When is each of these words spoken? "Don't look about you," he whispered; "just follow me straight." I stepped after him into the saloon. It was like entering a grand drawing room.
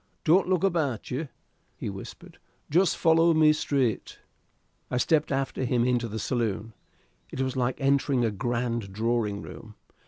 "Don't 0.23 0.49
look 0.49 0.63
about 0.63 1.11
you," 1.11 1.29
he 1.77 1.87
whispered; 1.87 2.39
"just 2.71 2.97
follow 2.97 3.35
me 3.35 3.53
straight." 3.53 4.17
I 4.89 4.97
stepped 4.97 5.31
after 5.31 5.63
him 5.63 5.85
into 5.85 6.07
the 6.07 6.17
saloon. 6.17 6.73
It 7.29 7.39
was 7.41 7.55
like 7.55 7.79
entering 7.79 8.25
a 8.25 8.31
grand 8.31 8.91
drawing 8.91 9.43
room. 9.43 9.75